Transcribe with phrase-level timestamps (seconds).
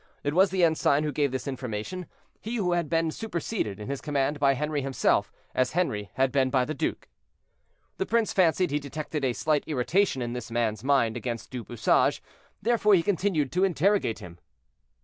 [0.23, 4.39] It was the ensign who gave this information—he who had been superseded in his command
[4.39, 7.07] by Henri himself, as Henri had been by the duke.
[7.97, 12.19] The prince fancied he detected a slight irritation in this man's mind against Du Bouchage;
[12.63, 14.39] therefore he continued to interrogate him.